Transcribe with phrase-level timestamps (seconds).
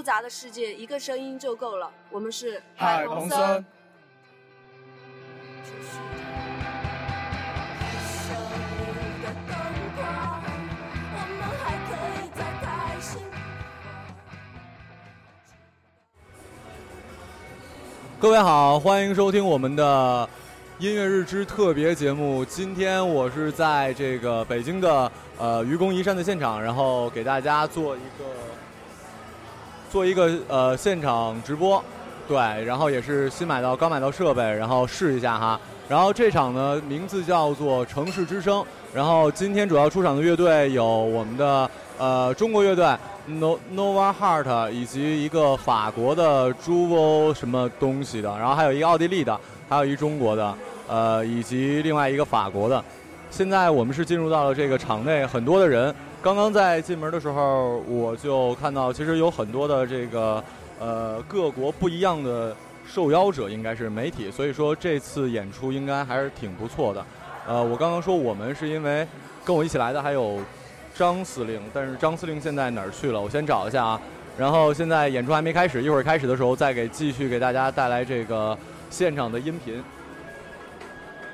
[0.00, 1.90] 复杂的世界，一个声音就够了。
[2.08, 3.62] 我们是海鹏森。
[18.18, 20.26] 各位好，欢迎收听我们的
[20.78, 22.42] 音乐日之特别节目。
[22.42, 28.24] 今天我是在这个北京的呃愚公移山的现场，然后给大家做一个
[29.90, 31.82] 做一个呃现场直播，
[32.28, 35.60] 对，然后也是新买到刚买到设备，然后试一下哈。
[35.88, 41.68] 然后这场呢名字叫做城市之声，然后今天主要出场的乐队有我们的
[41.98, 42.86] 呃中国乐队。
[43.26, 49.38] No Nova Heart 以及一个法国的 Juvo 什么东西的，然后还有一个奥地利的，
[49.68, 50.52] 还有一中国的，
[50.88, 52.82] 呃，以及另外一个法国的。
[53.30, 55.94] 现在我们是进入到了这个场内，很多的人。
[56.22, 60.42] 刚刚在进门的时候，我就看到其实有很多的这个
[60.78, 62.54] 呃各国不一样的
[62.86, 67.04] 受邀者，应该是媒体，所以说这次演出应该还是挺不错的。
[67.46, 69.06] 呃，我刚刚说我们是因为
[69.44, 70.38] 跟我一起来的还有。
[70.92, 73.18] 张司令，但是张司令现在哪儿去了？
[73.18, 73.98] 我先找一下啊。
[74.36, 78.58] 然后现在演出还没开始，一会儿开始的时候再给继续给大家带来这个
[78.90, 79.82] 现场的音频。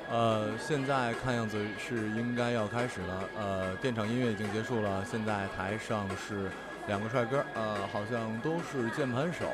[0.09, 3.23] 呃，现在看样子是应该要开始了。
[3.37, 6.49] 呃，电场音乐已经结束了，现在台上是
[6.87, 9.45] 两个帅哥，呃，好像都是键盘手，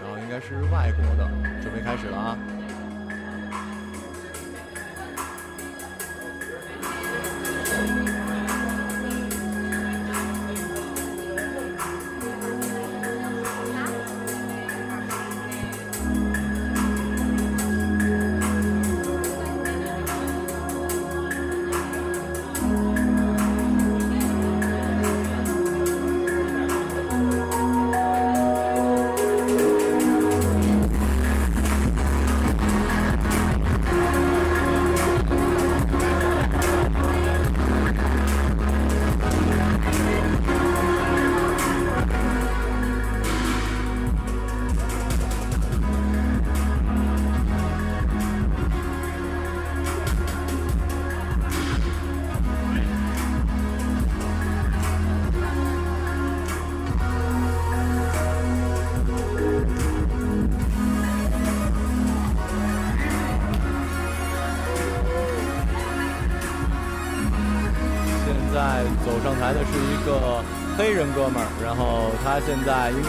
[0.00, 1.28] 然后应该是外国的，
[1.62, 2.38] 准备开始了啊。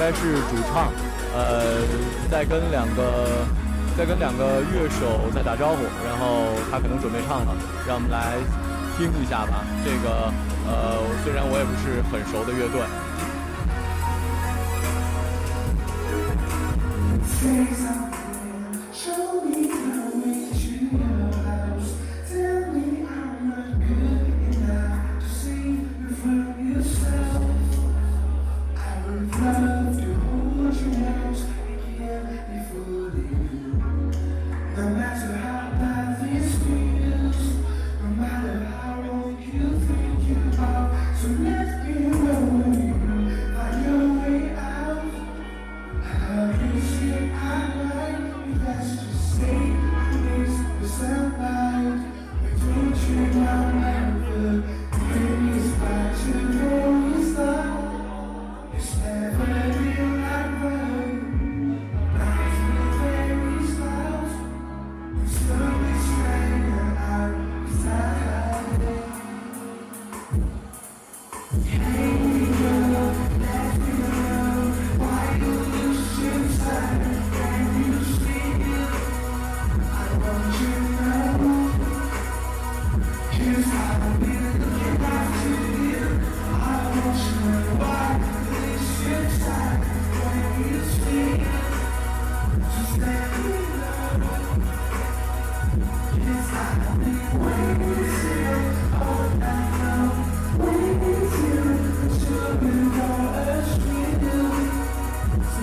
[0.05, 0.91] 应该是主唱
[1.33, 1.81] 呃
[2.29, 3.43] 在跟两个
[3.97, 7.55] 在跟两个乐手在打招呼然后他可能准备唱了
[7.87, 8.37] 让我们来
[8.95, 10.31] 听一下吧这个
[10.67, 12.85] 呃虽然我也不是很熟的乐队。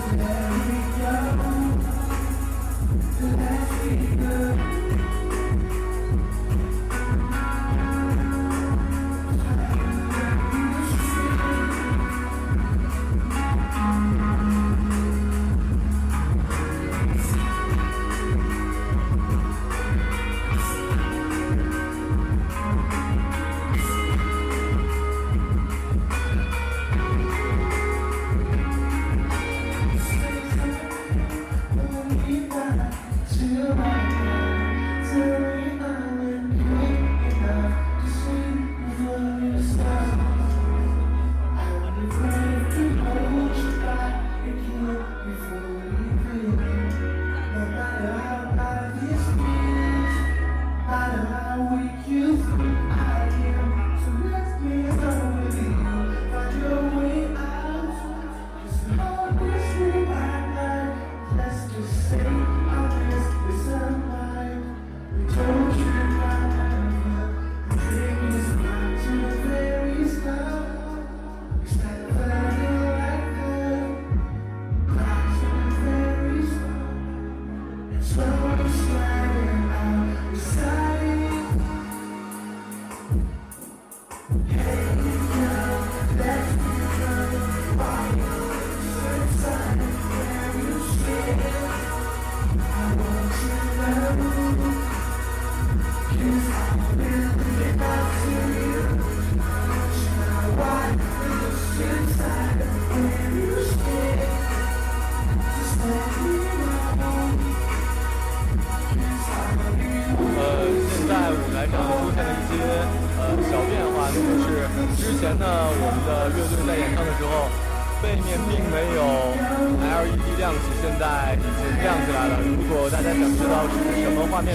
[0.05, 0.19] Let's
[3.83, 4.59] be good.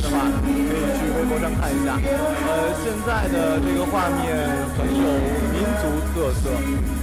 [0.00, 1.98] 的话，可以去微博上看一下。
[1.98, 4.36] 呃，现在的这个画面
[4.76, 5.06] 很有
[5.50, 5.82] 民族
[6.14, 6.50] 特色，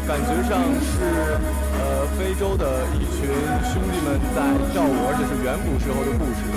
[0.07, 1.37] 感觉上是
[1.75, 3.27] 呃非洲的一群
[3.73, 4.39] 兄弟们在
[4.71, 6.54] 跳舞，而且是远古时候的故事。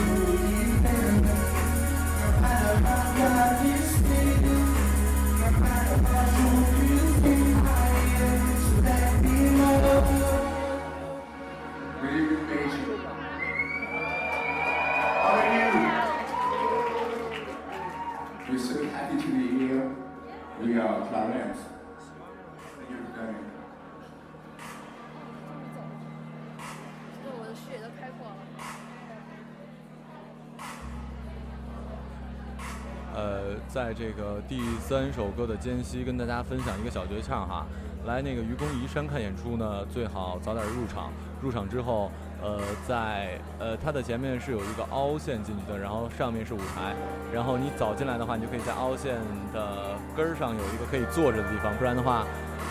[33.89, 37.65] 在这个第三首歌的间隙，跟大家分享一个小诀窍哈。
[38.05, 41.11] 来那个《愚公移山》看演出呢，最好早点入场。
[41.41, 42.11] 入场之后，
[42.43, 46.95] 呃，在呃它的前面是有一个凹陷进去的，然后上面是舞台。
[47.33, 49.15] 然后你早进来的话，你就可以在凹陷
[49.55, 51.75] 的根儿上有一个可以坐着的地方。
[51.79, 52.27] 不然的话，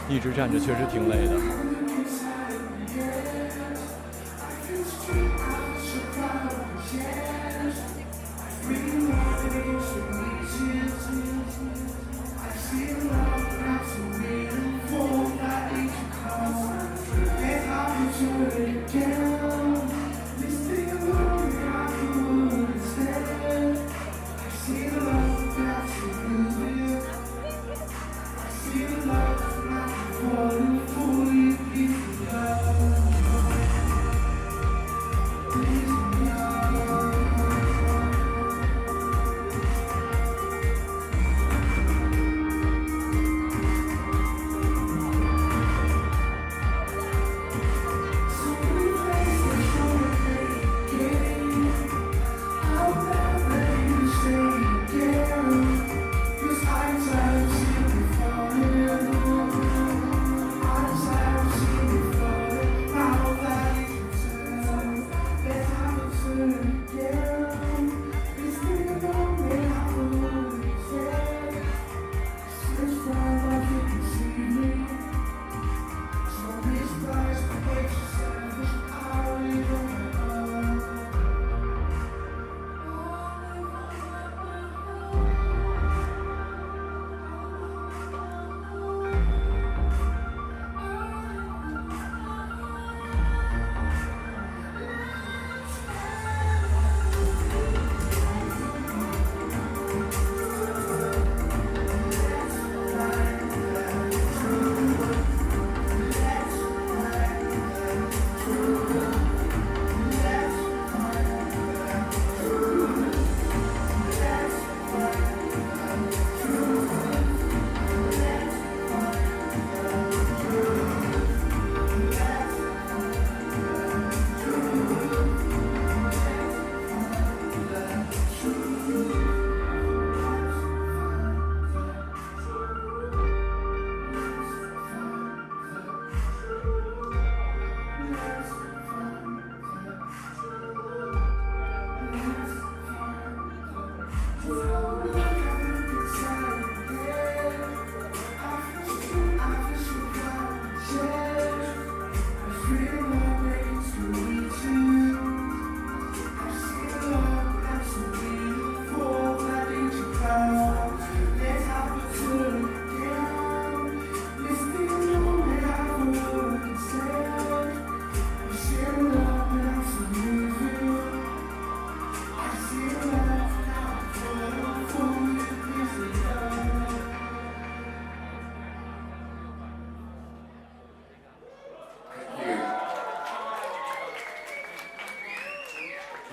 [0.07, 1.33] 一直站着确实挺累的。
[18.89, 19.26] Again.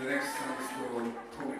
[0.04, 1.53] the next time Sunday school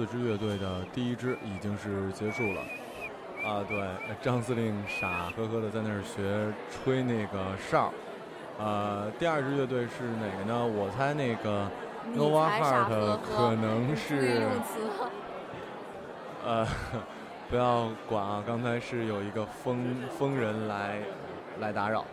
[0.00, 2.62] 四支乐队的第一支已经是结束了。
[3.44, 3.78] 啊，对，
[4.22, 7.92] 张司令傻呵呵的在那儿学吹那个哨。
[8.58, 10.66] 呃，第二支乐队是哪个呢？
[10.66, 11.68] 我猜那个
[12.16, 14.40] Nova Heart 可能是。
[16.46, 16.66] 呃，
[17.50, 21.00] 不要管啊，刚才是有一个疯疯人来
[21.58, 22.06] 来打扰。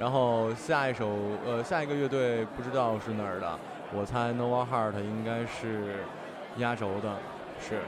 [0.00, 1.14] 然后下一首，
[1.44, 3.58] 呃，下一个乐队不知道是哪儿的，
[3.92, 5.96] 我猜 Nova Heart 应该是
[6.58, 7.10] 压轴的，
[7.60, 7.80] 是。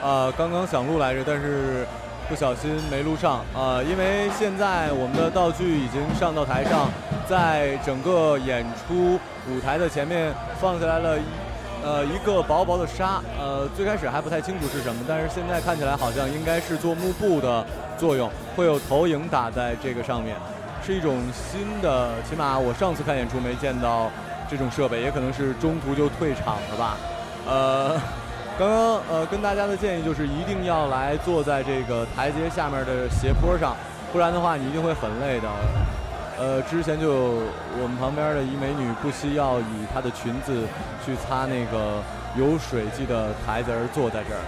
[0.00, 1.86] 呃，刚刚想录来着，但是
[2.28, 3.44] 不小心没录上。
[3.54, 6.88] 呃，因为现在我们的道具已经上到台上，
[7.28, 9.18] 在整个演出
[9.50, 11.22] 舞台的前面放下来了一
[11.82, 13.20] 呃一个薄薄的纱。
[13.40, 17.66] 呃，最开始还不太清楚是什么，但是现在看起来好像应该是做幕布的
[17.98, 20.36] 作用，会有投影打在这个上面，
[20.86, 24.08] 是一种新的，起码我上次看演出没见到
[24.48, 26.96] 这种设备，也可能是中途就退场了吧。
[27.46, 28.00] 呃。
[28.58, 33.76] 刚刚呃，跟大家的建议就是一定要来坐在这个台阶下面的斜坡上，
[34.12, 35.48] 不然的话你一定会很累的。
[36.36, 37.38] 呃，之前就
[37.80, 40.66] 我们旁边的一美女不惜要以她的裙子
[41.06, 42.02] 去擦那个
[42.34, 44.42] 有水迹的台子而坐在这儿，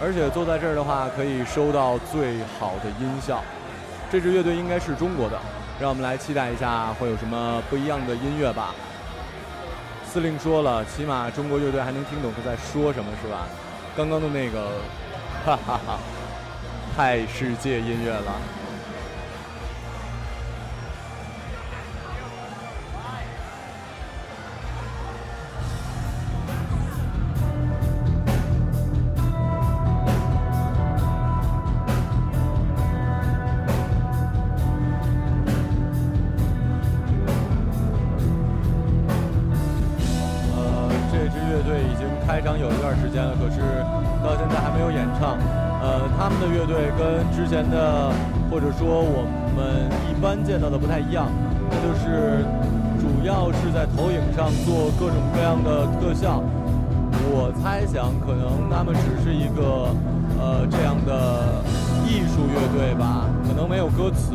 [0.00, 3.42] 而且坐在这儿的话可以收到最好的音效。
[4.12, 5.36] 这支乐队应该是中国的，
[5.80, 8.72] 让我们来期待一下会有什么不一样的音乐吧。
[10.14, 13.48] 司令说了，起码中国乐队还能听懂他在说什么，是吧？
[13.96, 14.68] 刚刚的那个，
[15.44, 15.98] 哈哈哈，
[16.96, 18.63] 太世界音乐了。
[44.24, 45.36] 到现在还没有演唱，
[45.82, 48.10] 呃，他们的乐队跟之前的，
[48.50, 51.28] 或者说我们一般见到的不太一样，
[51.70, 52.42] 那就是
[52.98, 56.42] 主要是在投影上做各种各样的特效。
[57.30, 59.92] 我猜想，可能他们只是一个
[60.40, 61.62] 呃这样的
[62.08, 64.32] 艺术乐队吧，可能没有歌词，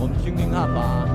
[0.00, 1.06] 我们听听看吧。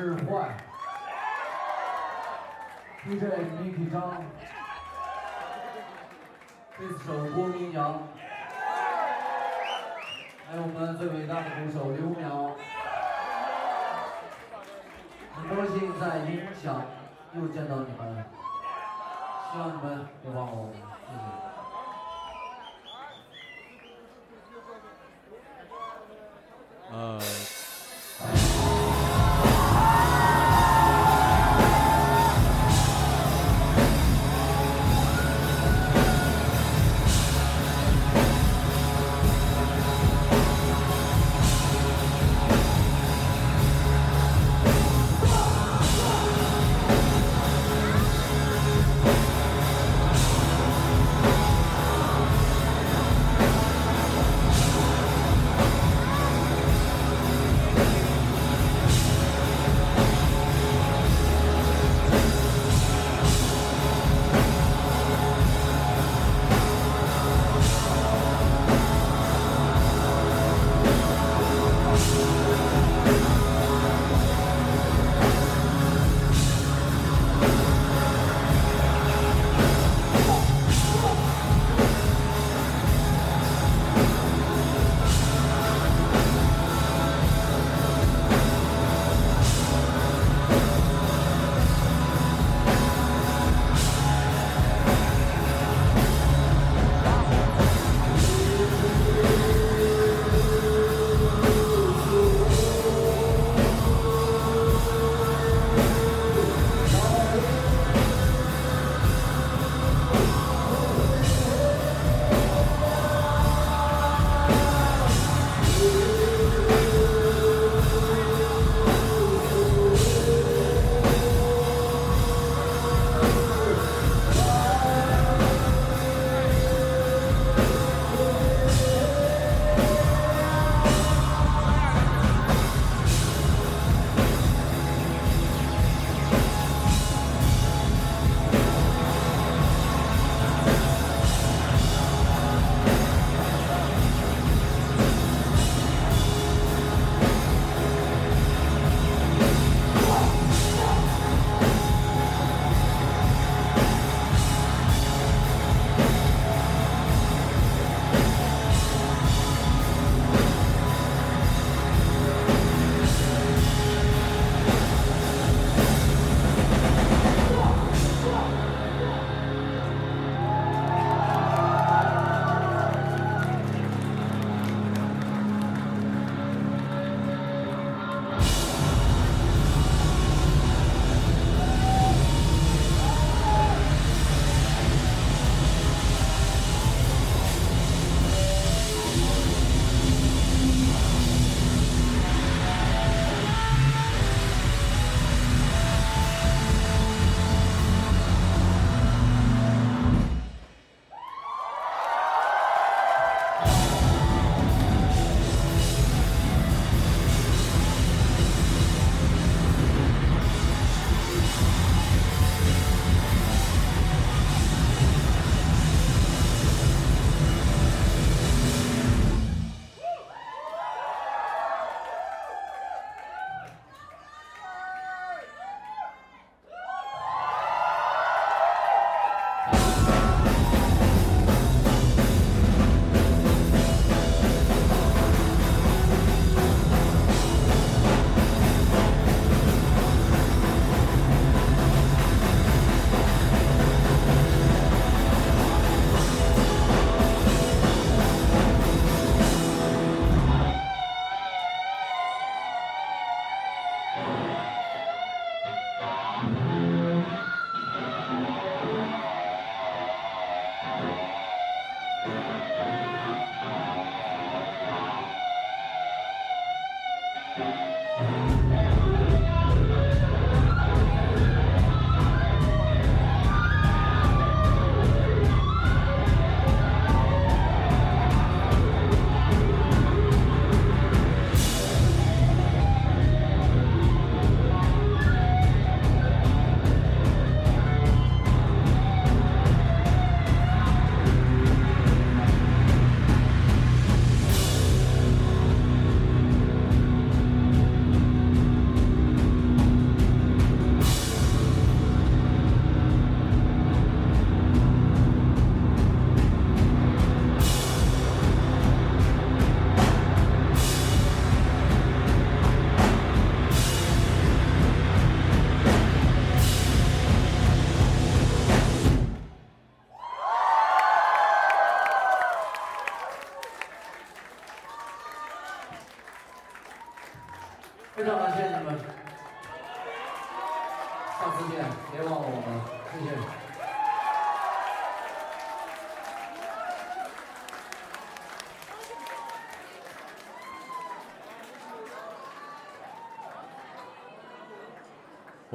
[0.00, 0.56] 致幻
[3.04, 3.22] ，DJ
[3.60, 4.24] 李启章。
[6.78, 8.08] 这手郭明阳
[10.48, 12.54] 还有我们最伟大的鼓手刘淼
[15.34, 16.82] 很高兴在音响
[17.34, 18.24] 又见到你们。
[19.52, 20.72] 希望你们别忘了我们。
[21.06, 21.20] 谢谢。
[26.90, 27.59] 呃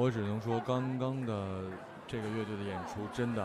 [0.06, 1.34] 我只能说，刚刚的
[2.06, 3.44] 这个乐队的演出真的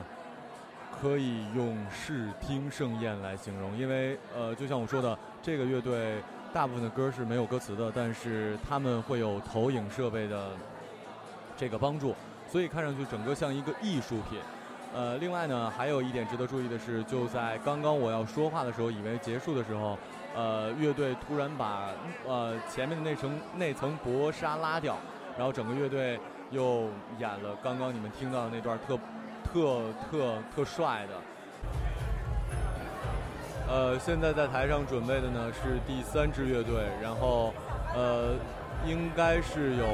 [0.91, 6.21] 可以用视听盛宴来形容，因为呃，就像我说的，这个乐队
[6.53, 10.51] 大部分的歌是没有歌词的，但是他们会有投影设备的
[11.57, 12.13] 这个帮助，
[12.47, 14.37] 所以看上去整个像一个艺术品。
[14.93, 19.97] 呃，另外呢，还有一点值得注意的是，就在刚刚我要说话的时候，以为结束的时候，
[20.35, 21.89] 呃，乐队突然把
[22.27, 24.95] 呃前面的那层那层薄纱拉掉，
[25.35, 26.19] 然后整个乐队。
[26.51, 28.97] 又演了刚刚你们听到的那段特
[29.43, 31.15] 特特特帅的，
[33.67, 37.53] 呃，现在在台上准备的呢是第三支乐队，然后
[37.95, 38.35] 呃，
[38.85, 39.85] 应该是有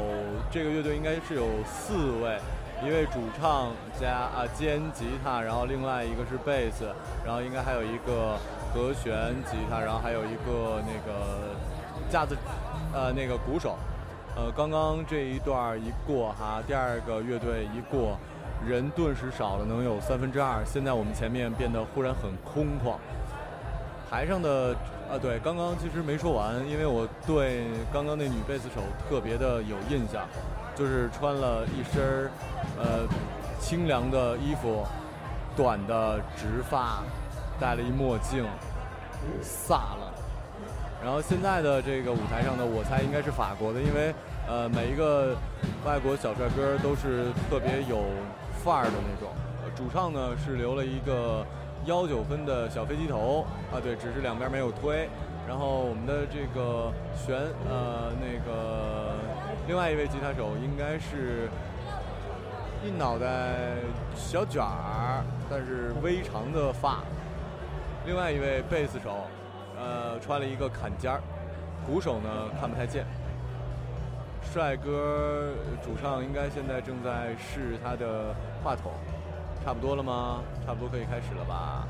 [0.52, 2.40] 这个乐队应该是有四位，
[2.84, 6.92] 一位主唱加啊兼吉他，然后另外一个是贝斯，
[7.24, 8.38] 然后应该还有一个
[8.74, 11.56] 和弦吉他，然后还有一个那个
[12.10, 12.36] 架子
[12.94, 13.78] 呃那个鼓手。
[14.38, 18.16] 呃，刚刚这一段一过哈，第二个乐队一过，
[18.64, 20.64] 人顿时少了能有三分之二。
[20.64, 22.98] 现在我们前面变得忽然很空旷。
[24.08, 24.76] 台上的
[25.10, 30.22] 啊，对，刚刚其实没说完，因为我对刚刚那女贝斯手特别的有印象，
[30.76, 32.30] 就是穿了一身
[32.78, 33.08] 呃
[33.60, 34.86] 清凉的衣服，
[35.56, 37.02] 短的直发，
[37.60, 38.46] 戴了一墨镜，
[39.42, 40.07] 飒了。
[41.04, 44.14] 然后现在的这个舞台上呢，我猜应该是法国的，因为
[44.48, 45.36] 呃每一个
[45.86, 48.04] 外国小帅哥都是特别有
[48.64, 49.30] 范儿的那种。
[49.76, 51.46] 主唱呢是留了一个
[51.86, 55.08] 幺九分的小飞机头啊，对，只是两边没有推。
[55.48, 57.38] 然后我们的这个旋
[57.70, 59.14] 呃那个
[59.68, 61.48] 另外一位吉他手应该是
[62.84, 63.78] 一脑袋
[64.16, 67.00] 小卷儿，但是微长的发。
[68.06, 69.28] 另外一位贝斯手。
[69.78, 71.22] 呃，穿了一个坎肩儿，
[71.86, 73.06] 鼓手呢看不太见。
[74.42, 78.92] 帅哥主唱应该现在正在试他的话筒，
[79.64, 80.42] 差不多了吗？
[80.66, 81.88] 差不多可以开始了吧？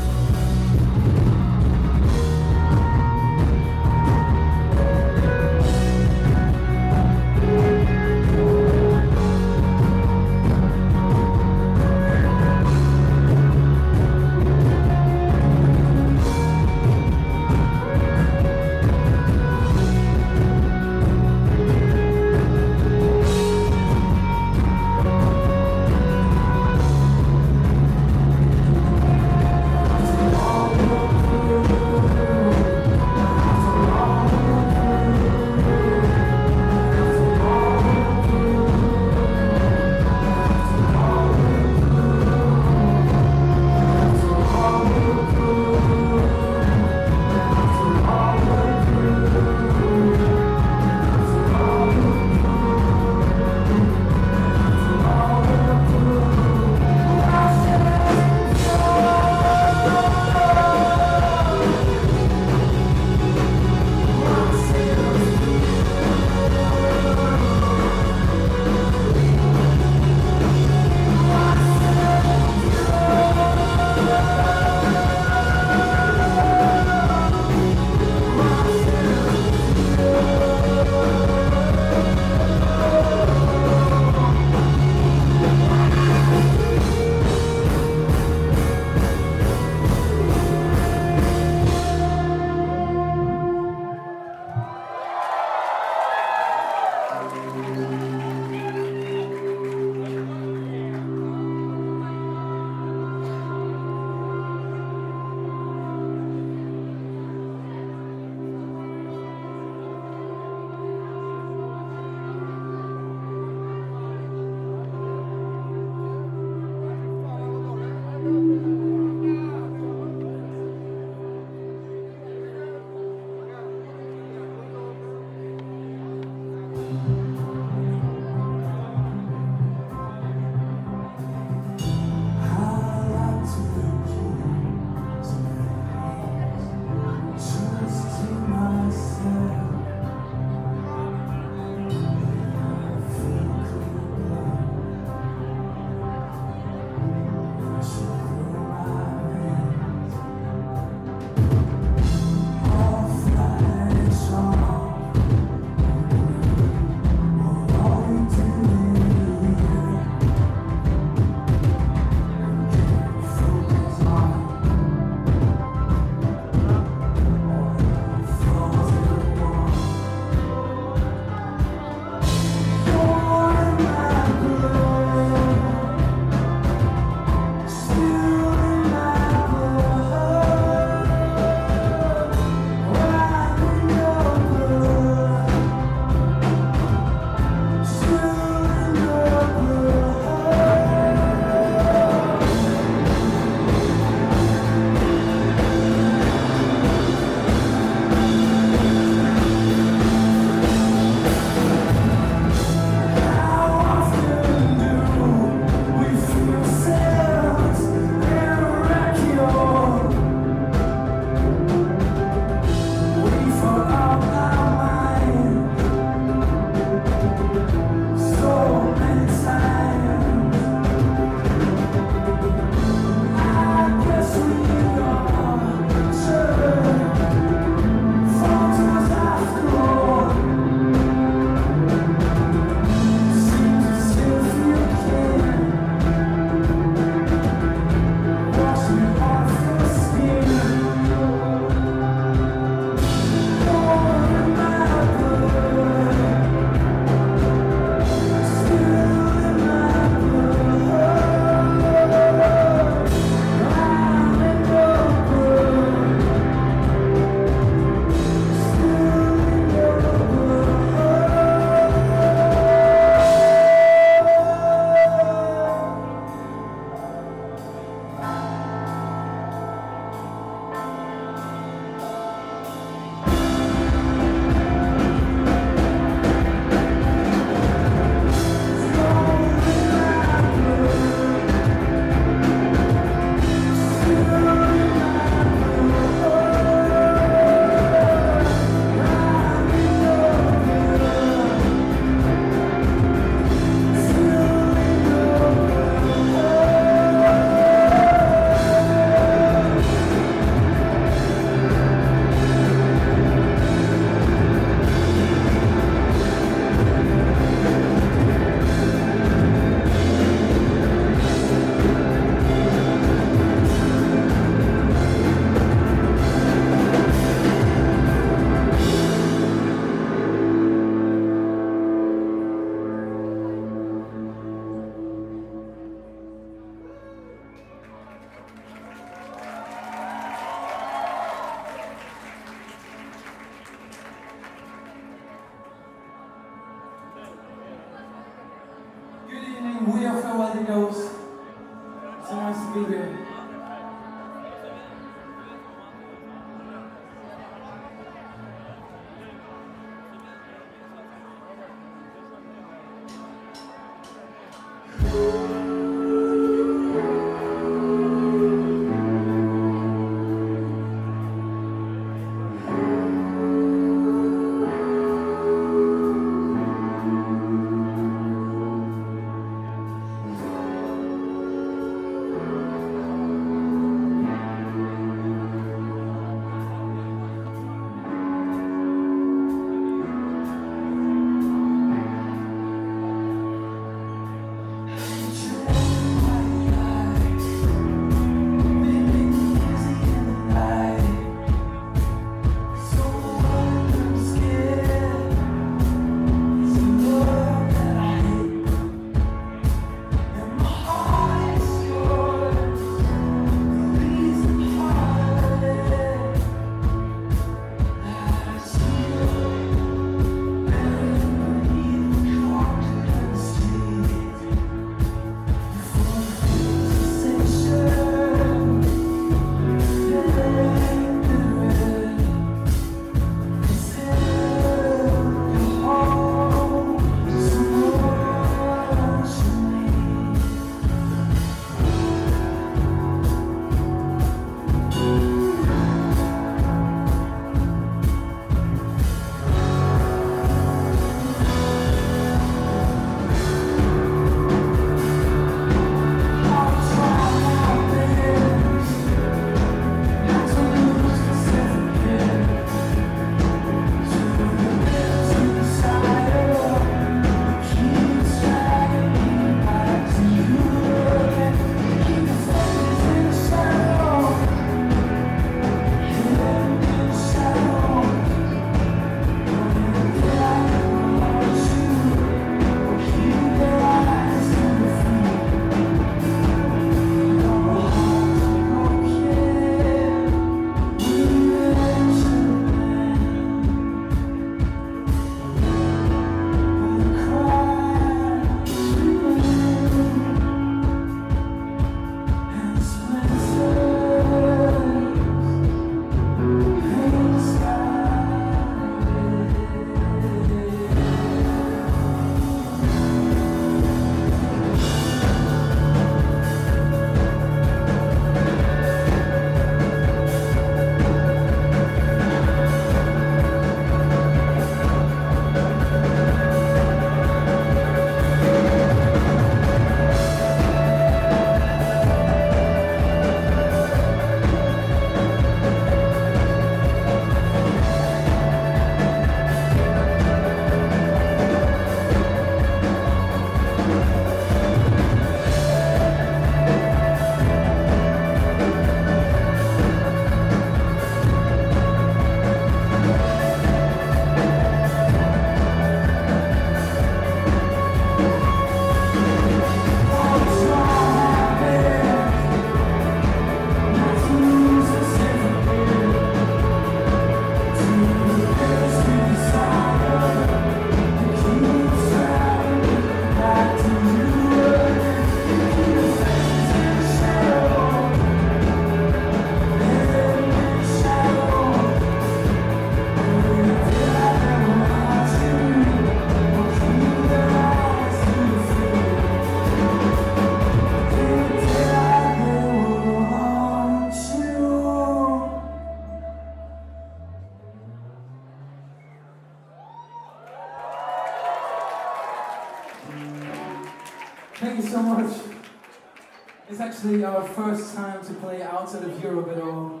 [598.80, 600.00] Outside of Europe at all.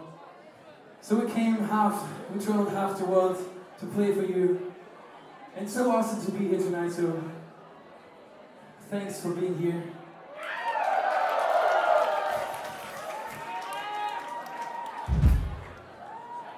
[1.02, 3.36] So we came half, we traveled half the world
[3.78, 4.72] to play for you.
[5.54, 7.22] And so awesome to be here tonight, so
[8.88, 9.82] thanks for being here.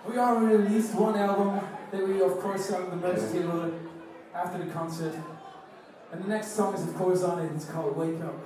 [0.08, 1.60] We already released one album
[1.90, 3.72] that we of course sung the most table
[4.32, 5.14] after the concert.
[6.12, 8.38] And the next song is of course on it, it's called Wake Up.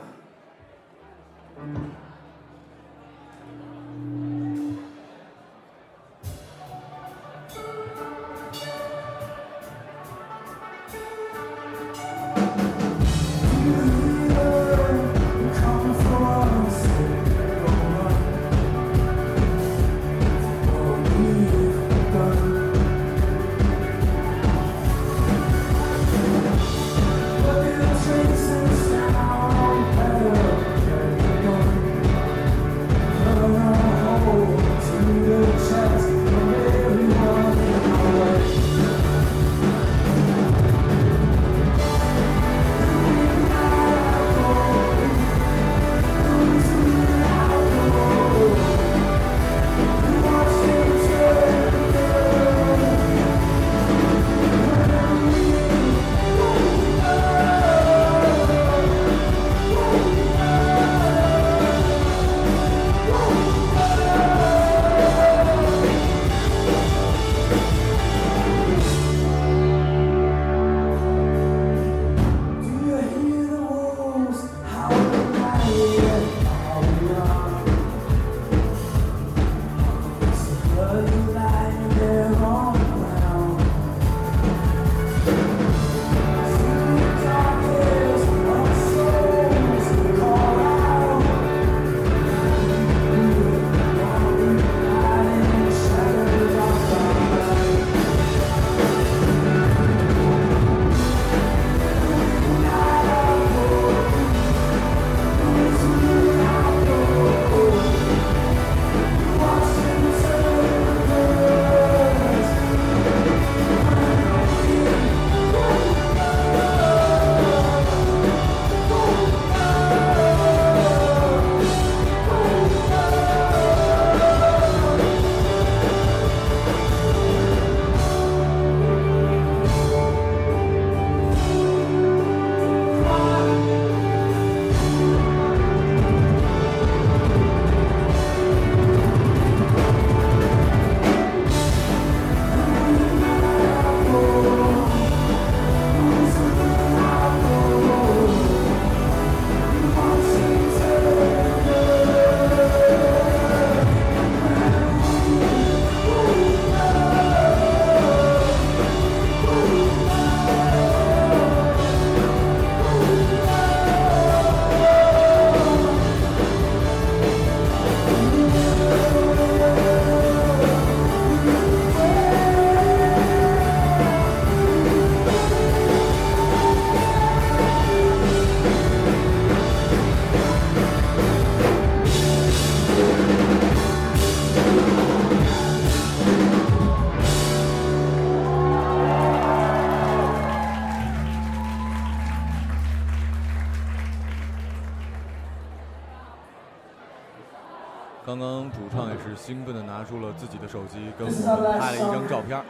[199.46, 202.60] 兴奋地拿出了自己的手机，跟我们拍了一张照片。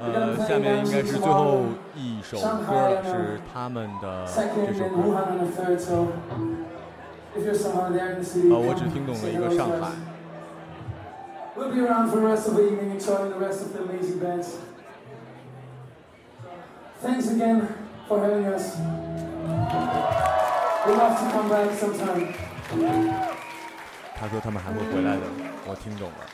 [0.00, 1.64] 呃，下面应该是最后
[1.94, 4.96] 一首歌了，是他们的这首歌。
[7.34, 9.92] 呃，我只听懂了一个上海。
[11.54, 14.56] We'll be around for the rest of the evening, enjoying the rest of the amazing bands.
[17.02, 17.68] Thanks again
[18.08, 18.78] for having us.
[20.86, 22.32] We'd love to come back sometime.
[24.14, 25.22] 他说他们还会回来的，
[25.66, 26.26] 我听懂了。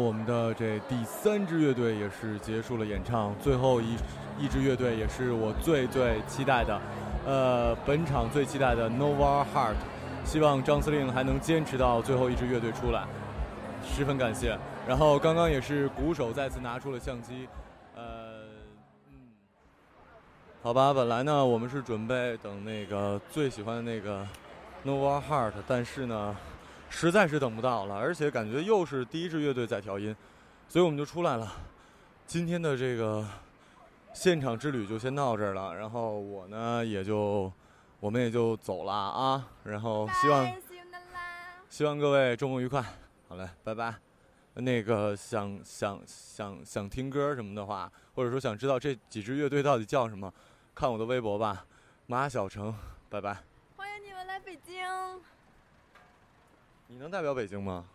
[0.00, 3.96] 我们的这第三支乐队也是结束了演唱，最后一
[4.38, 6.80] 一支乐队也是我最最期待的，
[7.26, 9.76] 呃，本场最期待的 Nova Heart，
[10.24, 13.04] 希望张司令还能坚持到最后一支乐队出来，
[13.84, 14.58] 十分感谢。
[14.88, 17.46] 然后刚刚也是鼓手再次拿出了相机，
[17.94, 18.02] 呃，
[19.08, 19.28] 嗯，
[20.62, 24.26] 好吧，本来呢我们是准备等那个最喜欢的那个
[24.84, 26.34] Nova Heart，但是呢。
[26.90, 30.14] 实在是等不到了，而且感觉又是第一支乐队在调音，
[30.68, 31.50] 所以我们就出来了。
[32.26, 33.26] 今天的这个
[34.12, 37.50] 现场之旅就先到这儿了，然后我呢也就
[38.00, 39.48] 我们也就走了啊。
[39.64, 40.52] 然后希望
[41.70, 42.84] 希望各位周末愉快，
[43.28, 43.94] 好嘞，拜拜。
[44.54, 50.30] 那个想想想想听歌什么的话，或者说想知道这几支乐队到底叫什么，
[50.74, 51.64] 看我的微博吧，
[52.06, 52.74] 马小成，
[53.08, 53.38] 拜拜。
[53.76, 54.84] 欢迎你们来北京。
[56.92, 57.86] 你能代表北京吗？